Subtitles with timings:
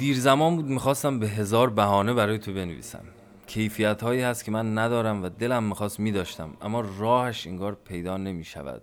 [0.00, 3.04] دیر زمان بود می‌خواستم به هزار بهانه برای تو بنویسم.
[3.46, 8.82] کیفیت هایی هست که من ندارم و دلم می‌خواست میداشتم اما راهش انگار پیدا نمی‌شود.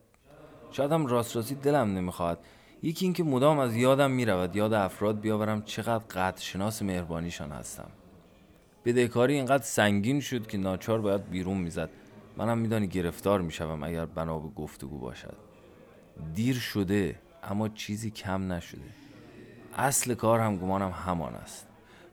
[0.71, 2.39] شاید هم راست راستی دلم نمی‌خواهد
[2.83, 7.89] یکی اینکه مدام از یادم می‌رود یاد افراد بیاورم چقدر قدر شناس مهربانیشان هستم.
[8.85, 11.89] بدهکاری اینقدر سنگین شد که ناچار باید بیرون می‌زد.
[12.37, 15.37] منم میدانی گرفتار می‌شوم اگر بنا به گفتگو باشد.
[16.33, 19.06] دیر شده اما چیزی کم نشده.
[19.77, 21.67] اصل کار هم گمانم همان است.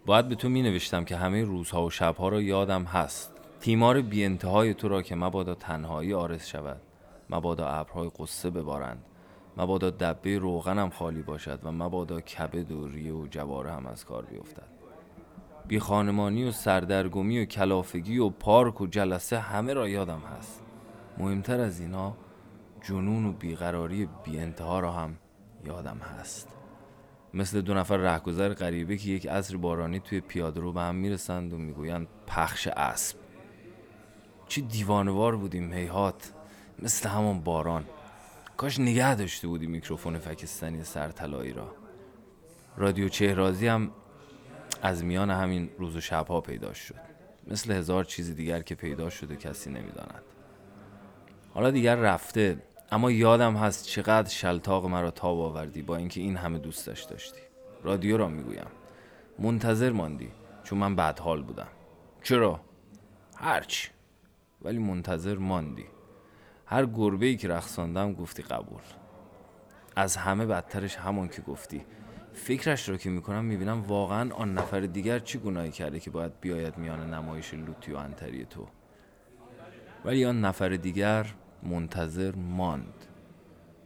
[0.07, 3.33] باید به تو می نوشتم که همه روزها و شبها را یادم هست.
[3.61, 6.81] تیمار بی انتهای تو را که مبادا تنهایی آرز شود.
[7.31, 9.05] مبادا ابرهای قصه ببارند.
[9.57, 14.25] مبادا دبه روغنم خالی باشد و مبادا کبد و ریه و جواره هم از کار
[14.25, 14.69] بیفتد.
[15.69, 20.63] بی خانمانی و سردرگمی و کلافگی و پارک و جلسه همه را یادم هست.
[21.19, 22.15] مهمتر از اینا
[22.83, 25.17] جنون و بیقراری بی انتها را هم
[25.65, 26.49] یادم هست.
[27.35, 31.53] مثل دو نفر رهگذر غریبه که یک عصر بارانی توی پیاده رو به هم می‌رسند
[31.53, 33.17] و می‌گویند پخش اسب.
[34.49, 36.33] چی دیوانوار بودیم هیهات.
[36.79, 37.85] مثل همون باران.
[38.57, 41.75] کاش نگه داشته بودی میکروفون فکستانی سرطلایی را.
[42.77, 43.91] رادیو چهرازی هم
[44.83, 47.01] از میان همین روز و شبها پیدا شد.
[47.47, 50.23] مثل هزار چیز دیگر که پیدا شده کسی نمی‌داند.
[51.55, 52.63] حالا دیگر رفته.
[52.95, 57.41] اما یادم هست چقدر شلتاق مرا تاب آوردی با اینکه این همه دوستش داشتی.
[57.83, 58.67] رادیو را می‌گویم.
[59.39, 60.29] منتظر ماندی
[60.65, 61.67] چون من بدحال بودم.
[62.23, 62.61] چرا؟
[63.37, 63.89] هرچی.
[64.63, 65.85] ولی منتظر ماندی.
[66.67, 68.81] هر گربه ای که رخصاندم گفتی قبول.
[69.97, 71.85] از همه بدترش همون که گفتی.
[72.33, 76.79] فکرش را که می‌کنم می‌بینم واقعا آن نفر دیگر چی گناهی کرده که باید بیاید
[76.79, 78.67] میان نمایش لوتی و انتری تو؟
[80.05, 81.27] ولی آن نفر دیگر
[81.65, 83.07] منتظر ماند.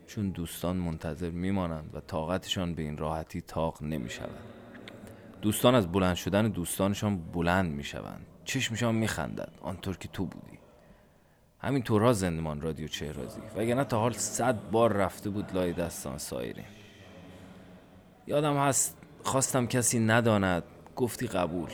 [0.06, 4.38] چون دوستان منتظر میمانند و طاقتشان به این راحتی تاق نمی شود
[5.42, 10.58] دوستان از بلند شدن دوستانشان بلند می شوند چشمشان می خندد آنطور که تو بودی.
[11.60, 13.40] همین طورها زندمان رادیو چهرازی.
[13.56, 16.64] وگرنه تا حال صد بار رفته بود لای دستان سایرین.
[18.26, 20.62] یادم هست خواستم کسی نداند.
[20.96, 21.70] گفتی قبول.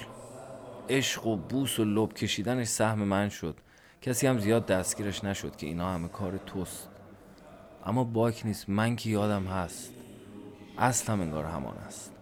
[0.88, 3.56] عشق و بوس و لب کشیدنش سهم من شد.
[4.04, 6.88] کسی هم زیاد دستگیرش نشد که اینا همه کار توست.
[7.86, 8.68] اما باک نیست.
[8.68, 9.92] من که یادم هست.
[10.78, 12.12] اصل هم انگار همان است.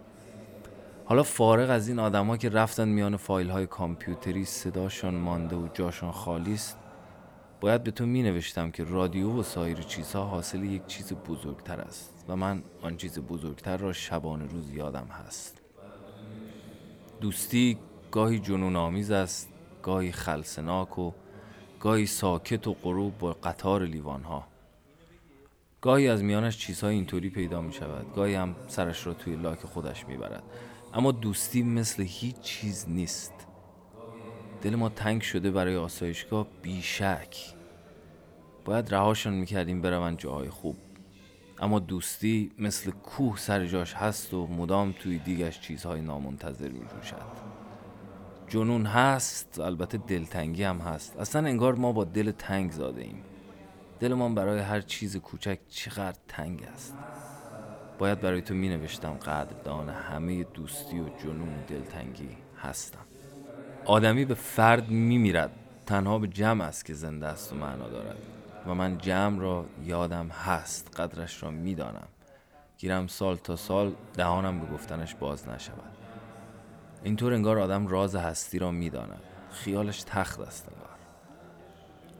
[1.04, 6.12] حالا فارغ از این آدما که رفتن میان فایل های کامپیوتری صداشان مانده و جاشان
[6.12, 6.78] خالی است
[7.60, 12.24] باید به تو می نوشتم که رادیو و سایر چیزها حاصل یک چیز بزرگتر است
[12.28, 15.60] و من آن چیز بزرگتر را شبانه روز یادم هست.
[17.20, 17.78] دوستی
[18.10, 19.48] گاهی جنون آمیز است
[19.82, 21.12] گاهی خلصناک و
[21.82, 24.44] گاهی ساکت و غروب با قطار لیوانها.
[25.80, 30.08] گاهی از میانش چیزهای اینطوری پیدا می شود گاهی هم سرش را توی لاک خودش
[30.08, 30.42] می برد
[30.94, 33.32] اما دوستی مثل هیچ چیز نیست.
[34.62, 37.36] دل ما تنگ شده برای آسایشگاه بیشک.
[38.64, 40.76] باید رهاشان می‌کردیم بروند جاهای خوب.
[41.58, 47.61] اما دوستی مثل کوه سر جاش هست و مدام توی دیگش چیزهای نامنتظر می جوشد
[48.52, 51.16] جنون هست البته دلتنگی هم هست.
[51.16, 53.22] اصلا انگار ما با دل تنگ زاده ایم.
[54.00, 56.94] دلمان برای هر چیز کوچک چقدر تنگ است.
[57.98, 62.28] باید برای تو می نوشتم قدردان همه دوستی و جنون و دلتنگی
[62.62, 63.04] هستم.
[63.84, 65.50] آدمی به فرد می میرد
[65.86, 68.16] تنها به جمع است که زنده است و معنا دارد.
[68.66, 72.08] و من جمع را یادم هست قدرش را می‌دانم.
[72.78, 76.01] گیرم سال تا سال دهانم به گفتنش باز نشود.
[77.04, 79.22] اینطور انگار آدم راز هستی را می‌داند.
[79.50, 80.98] خیالش تخت است انگار.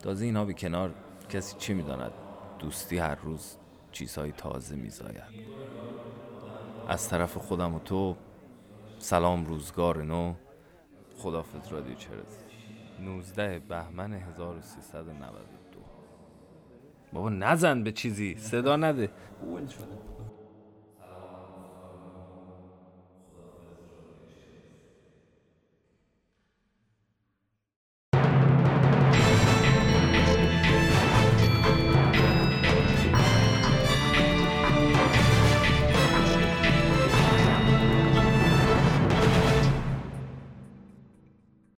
[0.03, 0.94] تازه اینها به کنار
[1.28, 2.12] کسی چی می‌داند؟
[2.59, 3.56] دوستی هر روز
[3.93, 5.22] چیزهای تازه میزاید.
[6.88, 8.16] از طرف خودم و تو
[8.98, 10.34] سلام روزگار نو.
[11.16, 12.38] خدافز رادیو چرز
[13.00, 15.81] 19 بهمن 1392
[17.12, 19.10] بابا نزن به چیزی صدا نده.